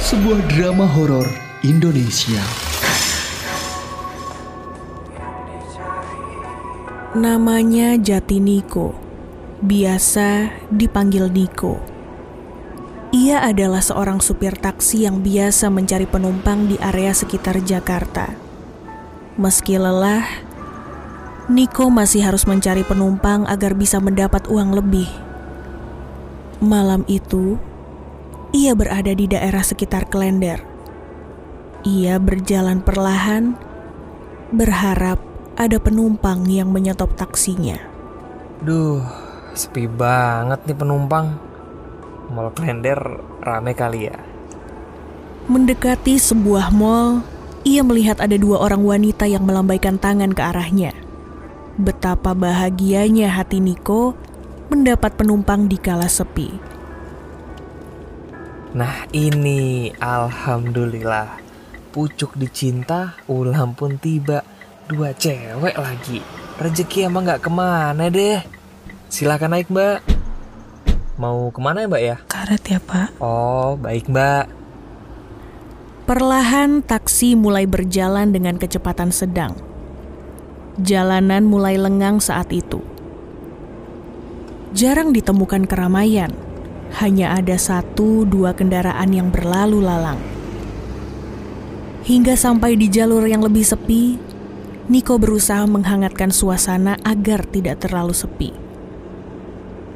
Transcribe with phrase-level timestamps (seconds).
[0.00, 1.28] Sebuah drama horor
[1.60, 2.40] Indonesia.
[7.12, 8.96] Namanya Jati Niko.
[9.60, 11.76] Biasa dipanggil Niko.
[13.12, 18.32] Ia adalah seorang supir taksi yang biasa mencari penumpang di area sekitar Jakarta.
[19.36, 20.24] Meski lelah,
[21.52, 25.25] Niko masih harus mencari penumpang agar bisa mendapat uang lebih.
[26.56, 27.60] Malam itu,
[28.56, 30.64] ia berada di daerah sekitar Klender.
[31.84, 33.52] Ia berjalan perlahan,
[34.56, 35.20] berharap
[35.60, 37.76] ada penumpang yang menyetop taksinya.
[38.64, 39.04] Duh,
[39.52, 41.36] sepi banget nih penumpang.
[42.32, 42.98] Mall Klender
[43.44, 44.16] rame kali ya.
[45.52, 47.20] Mendekati sebuah mall,
[47.68, 50.96] ia melihat ada dua orang wanita yang melambaikan tangan ke arahnya.
[51.76, 54.16] Betapa bahagianya hati Niko
[54.68, 56.50] mendapat penumpang di kala sepi.
[58.76, 61.40] Nah ini, Alhamdulillah.
[61.94, 64.44] Pucuk dicinta, ulang pun tiba.
[64.86, 66.20] Dua cewek lagi.
[66.60, 68.38] Rezeki emang gak ke mana deh.
[69.08, 70.04] Silahkan naik mbak.
[71.16, 72.16] Mau ke mana ya mbak ya?
[72.28, 74.46] Karet ya pak Oh, baik mbak.
[76.06, 79.58] Perlahan taksi mulai berjalan dengan kecepatan sedang.
[80.78, 82.84] Jalanan mulai lengang saat itu.
[84.76, 86.28] Jarang ditemukan keramaian.
[87.00, 90.20] Hanya ada satu dua kendaraan yang berlalu lalang.
[92.04, 94.20] Hingga sampai di jalur yang lebih sepi,
[94.92, 98.52] Niko berusaha menghangatkan suasana agar tidak terlalu sepi.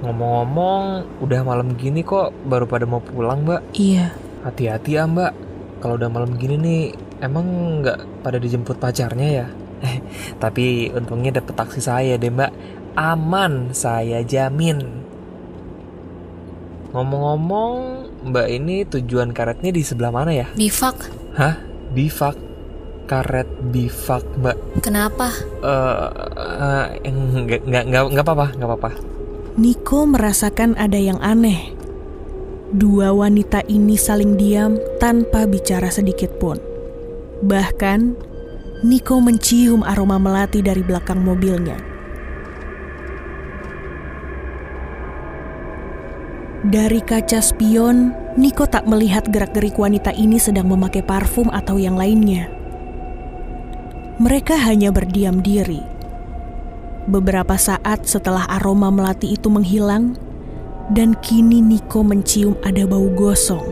[0.00, 3.76] Ngomong-ngomong, udah malam gini kok baru pada mau pulang mbak.
[3.76, 5.36] Iya Hati-hati ya mbak.
[5.84, 6.82] Kalau udah malam gini nih,
[7.20, 7.44] emang
[7.84, 9.46] nggak pada dijemput pacarnya ya?
[9.84, 10.00] Eh,
[10.42, 12.80] Tapi untungnya dapet taksi saya deh mbak.
[12.92, 14.76] Aman, saya jamin.
[16.92, 17.72] Ngomong-ngomong,
[18.28, 20.46] mbak ini tujuan karetnya di sebelah mana ya?
[20.52, 21.08] Bifak,
[21.40, 21.56] Hah?
[21.96, 22.36] Bifak?
[23.08, 24.56] Karet bifak mbak?
[24.80, 25.28] kenapa?
[25.60, 26.08] Eh,
[27.04, 28.90] eh, nggak nggak nggak nggak apa-apa, nggak apa-apa.
[29.56, 31.76] Niko merasakan ada yang aneh.
[32.72, 36.56] Dua wanita ini saling diam tanpa bicara sedikit pun.
[37.44, 38.00] Bahkan,
[38.84, 41.91] Niko mencium aroma melati dari belakang mobilnya.
[46.62, 52.46] Dari kaca spion, Niko tak melihat gerak-gerik wanita ini sedang memakai parfum atau yang lainnya.
[54.22, 55.82] Mereka hanya berdiam diri.
[57.10, 60.14] Beberapa saat setelah aroma melati itu menghilang,
[60.94, 63.66] dan kini Niko mencium ada bau gosong.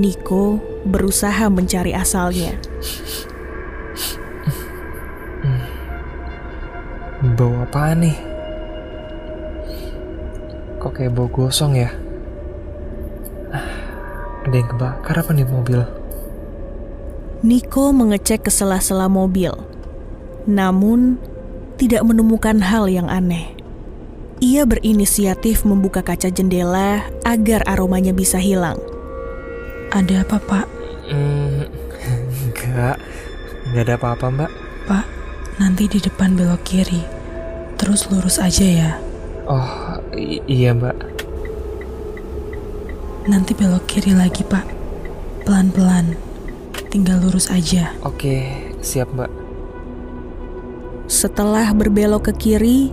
[0.00, 0.56] Niko
[0.88, 2.56] berusaha mencari asalnya.
[7.36, 8.35] Bau apaan nih?
[10.96, 11.92] Kayak bau gosong ya?
[13.52, 13.68] Ah,
[14.48, 15.84] ada yang kebakar apa nih mobil?
[17.44, 19.52] Niko mengecek ke sela-sela mobil,
[20.48, 21.20] namun
[21.76, 23.52] tidak menemukan hal yang aneh.
[24.40, 28.80] Ia berinisiatif membuka kaca jendela agar aromanya bisa hilang.
[29.92, 30.66] Ada apa pak?
[31.12, 31.68] Hmm,
[32.48, 32.96] enggak,
[33.68, 34.52] enggak ada apa-apa mbak.
[34.88, 35.06] Pak
[35.60, 37.02] nanti di depan belok kiri
[37.76, 38.90] Terus lurus aja ya
[39.46, 39.85] Oh,
[40.16, 40.96] i- iya mbak.
[43.26, 44.62] Nanti belok kiri lagi pak
[45.42, 46.14] Pelan-pelan
[46.94, 49.30] Tinggal lurus aja Oke, siap mbak.
[51.06, 52.90] Setelah berbelok ke kiri,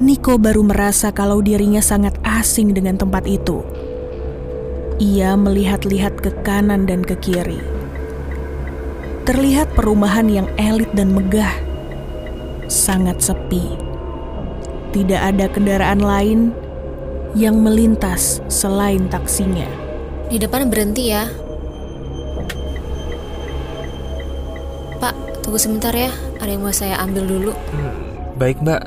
[0.00, 3.60] Niko baru merasa kalau dirinya sangat asing dengan tempat itu.
[4.96, 7.60] Ia melihat-lihat ke kanan dan ke kiri.
[9.28, 11.52] Terlihat perumahan yang elit dan megah.
[12.66, 13.91] Sangat sepi.
[14.92, 16.52] Tidak ada kendaraan lain
[17.32, 19.64] yang melintas selain taksinya.
[20.28, 21.24] Di depan berhenti ya.
[25.00, 26.12] Pak, tunggu sebentar ya.
[26.44, 27.52] Ada yang mau saya ambil dulu.
[27.72, 27.92] Hmm,
[28.36, 28.84] baik mbak,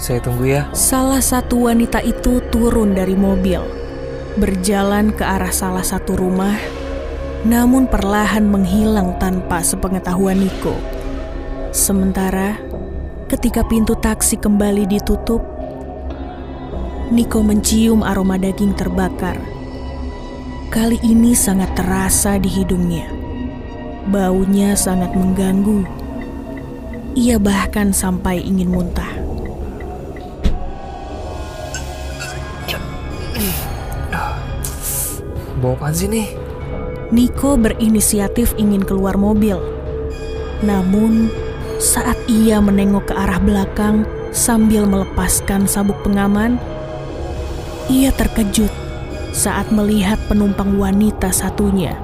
[0.00, 0.62] saya tunggu ya.
[0.72, 3.60] Salah satu wanita itu turun dari mobil,
[4.40, 6.56] berjalan ke arah salah satu rumah,
[7.44, 10.76] namun perlahan menghilang tanpa sepengetahuan Niko.
[11.72, 12.67] Sementara
[13.28, 15.44] ketika pintu taksi kembali ditutup,
[17.08, 19.36] Niko mencium aroma daging terbakar.
[20.68, 23.08] Kali ini sangat terasa di hidungnya.
[24.08, 25.88] Baunya sangat mengganggu.
[27.16, 29.08] Ia bahkan sampai ingin muntah.
[35.64, 36.28] Bawa apaan sih nih?
[37.08, 39.56] Niko berinisiatif ingin keluar mobil.
[40.60, 41.32] Namun,
[41.78, 44.02] saat ia menengok ke arah belakang
[44.34, 46.58] sambil melepaskan sabuk pengaman,
[47.88, 48.68] Ia terkejut
[49.32, 51.96] saat melihat penumpang wanita satunya.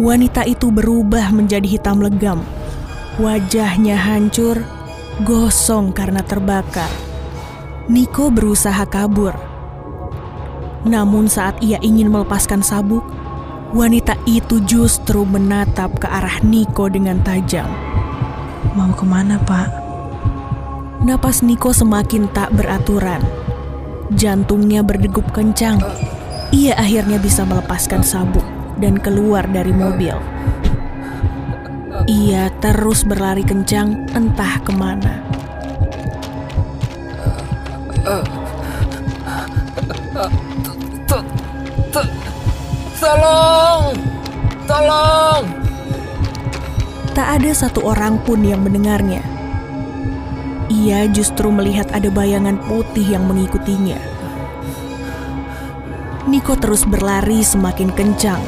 [0.00, 2.40] Wanita itu berubah menjadi hitam legam.
[3.20, 4.64] Wajahnya hancur,
[5.20, 6.88] gosong karena terbakar.
[7.92, 9.36] Niko berusaha kabur.
[10.88, 13.04] Namun saat ia ingin melepaskan sabuk,
[13.76, 17.68] wanita itu justru menatap ke arah Niko dengan tajam.
[18.72, 19.68] Mau ke mana, Pak?
[21.04, 23.20] Napas Niko semakin tak beraturan.
[24.16, 25.76] Jantungnya berdegup kencang.
[26.48, 28.44] Ia akhirnya bisa melepaskan sabuk
[28.80, 30.16] dan keluar dari mobil.
[32.08, 35.20] Ia terus berlari kencang entah ke mana.
[43.00, 43.92] Tolong!
[44.64, 45.63] Tolong!
[47.14, 49.22] Tak ada satu orang pun yang mendengarnya.
[50.66, 54.02] Ia justru melihat ada bayangan putih yang mengikutinya.
[56.26, 58.42] Niko terus berlari semakin kencang.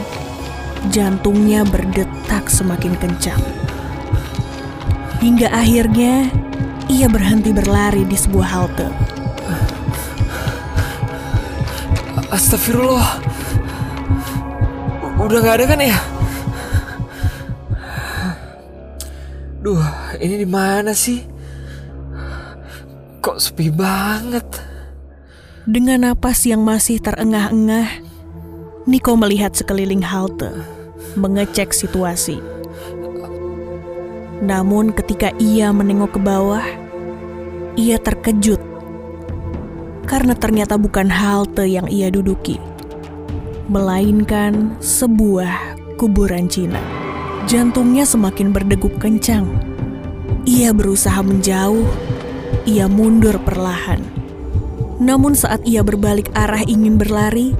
[0.91, 3.39] Jantungnya berdetak semakin kencang.
[5.23, 6.27] Hingga akhirnya
[6.91, 8.91] ia berhenti berlari di sebuah halte.
[12.35, 13.23] Astagfirullah.
[15.23, 16.16] Udah gak ada kan ya?
[19.67, 19.83] Duh,
[20.23, 21.27] ini di mana sih?
[23.19, 24.47] Kok sepi banget?
[25.67, 27.99] Dengan napas yang masih terengah-engah,
[28.87, 30.55] Niko melihat sekeliling halte,
[31.19, 32.39] mengecek situasi.
[34.39, 36.63] Namun ketika ia menengok ke bawah,
[37.75, 38.63] ia terkejut
[40.07, 42.63] karena ternyata bukan halte yang ia duduki,
[43.67, 46.95] melainkan sebuah kuburan Cina.
[47.46, 49.46] Jantungnya semakin berdegup kencang.
[50.50, 51.87] Ia berusaha menjauh,
[52.66, 54.02] ia mundur perlahan.
[54.98, 57.54] Namun saat ia berbalik arah ingin berlari,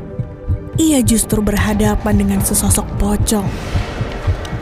[0.75, 3.47] ia justru berhadapan dengan sesosok pocong.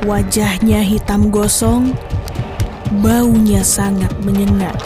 [0.05, 1.97] Wajahnya hitam gosong,
[3.01, 4.77] baunya sangat menyengat.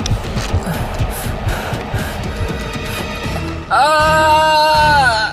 [3.74, 5.27] Ah!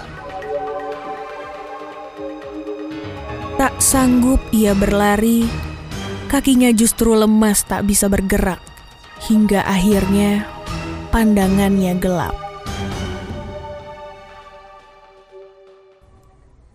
[3.65, 5.49] Tak sanggup ia berlari,
[6.29, 8.61] kakinya justru lemas tak bisa bergerak,
[9.25, 10.45] hingga akhirnya
[11.09, 12.37] pandangannya gelap.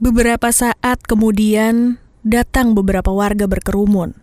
[0.02, 4.18] Beberapa saat kemudian, datang beberapa warga berkerumun.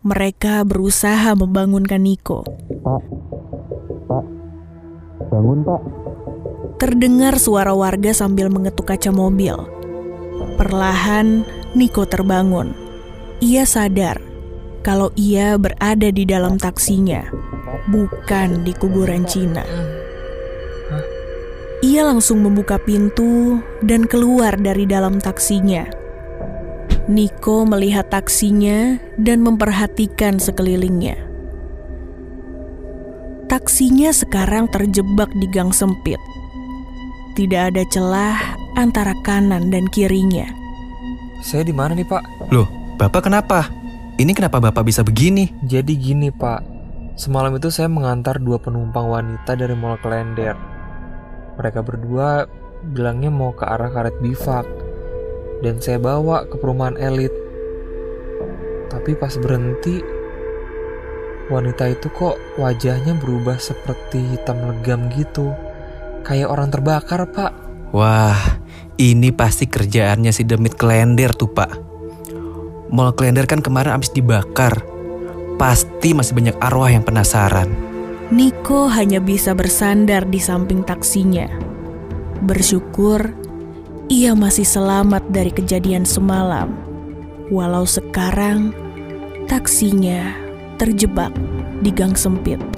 [0.00, 2.48] Mereka berusaha membangunkan Niko.
[5.28, 5.80] Bangun, Pak.
[6.80, 9.52] Terdengar suara warga sambil mengetuk kaca mobil.
[10.56, 11.44] Perlahan,
[11.76, 12.72] Niko terbangun.
[13.44, 14.16] Ia sadar
[14.80, 17.28] kalau ia berada di dalam taksinya,
[17.92, 19.60] bukan di kuburan Cina.
[21.84, 25.84] Ia langsung membuka pintu dan keluar dari dalam taksinya.
[27.12, 31.20] Niko melihat taksinya dan memperhatikan sekelilingnya.
[33.52, 36.18] Taksinya sekarang terjebak di gang sempit.
[37.36, 40.65] Tidak ada celah antara kanan dan kirinya.
[41.44, 42.52] Saya di mana nih, Pak?
[42.52, 43.68] Loh, Bapak kenapa?
[44.16, 45.52] Ini kenapa Bapak bisa begini?
[45.60, 46.64] Jadi gini, Pak.
[47.16, 50.56] Semalam itu saya mengantar dua penumpang wanita dari Mall Klender.
[51.56, 52.44] Mereka berdua
[52.92, 54.64] bilangnya mau ke arah karet bifak.
[55.64, 57.32] Dan saya bawa ke perumahan elit.
[58.92, 60.00] Tapi pas berhenti,
[61.52, 65.52] wanita itu kok wajahnya berubah seperti hitam legam gitu.
[66.24, 67.52] Kayak orang terbakar, Pak.
[67.92, 68.55] Wah,
[68.96, 71.72] ini pasti kerjaannya si Demit Klender tuh pak.
[72.88, 74.84] Mall Klender kan kemarin habis dibakar.
[75.56, 77.68] Pasti masih banyak arwah yang penasaran.
[78.28, 81.48] Niko hanya bisa bersandar di samping taksinya.
[82.44, 83.32] Bersyukur
[84.12, 86.74] ia masih selamat dari kejadian semalam.
[87.48, 88.74] Walau sekarang
[89.46, 90.34] taksinya
[90.76, 91.32] terjebak
[91.80, 92.75] di gang sempit.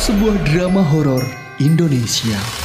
[0.00, 1.24] Sebuah drama horor
[1.60, 2.59] Indonesia.